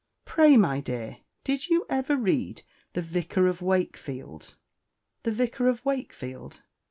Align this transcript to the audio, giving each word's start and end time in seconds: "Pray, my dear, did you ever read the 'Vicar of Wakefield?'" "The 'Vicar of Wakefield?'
"Pray, 0.25 0.57
my 0.57 0.79
dear, 0.81 1.17
did 1.43 1.67
you 1.69 1.85
ever 1.87 2.17
read 2.17 2.63
the 2.93 3.03
'Vicar 3.03 3.45
of 3.45 3.61
Wakefield?'" 3.61 4.55
"The 5.21 5.31
'Vicar 5.31 5.67
of 5.69 5.85
Wakefield?' 5.85 6.63